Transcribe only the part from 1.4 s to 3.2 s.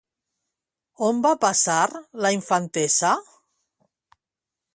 passar la infantesa?